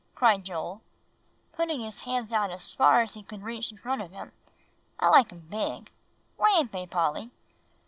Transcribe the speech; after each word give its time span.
cried 0.15 0.43
Joel, 0.43 0.81
putting 1.53 1.81
his 1.81 1.99
hands 1.99 2.33
out 2.33 2.49
as 2.49 2.73
far 2.73 3.03
as 3.03 3.13
he 3.13 3.21
could 3.21 3.43
reach 3.43 3.71
in 3.71 3.77
front 3.77 4.01
of 4.01 4.09
him; 4.09 4.31
"I 4.99 5.09
like 5.09 5.31
'em 5.31 5.41
big. 5.41 5.91
Why 6.37 6.55
ain't 6.57 6.71
they, 6.71 6.87
Polly?" 6.87 7.29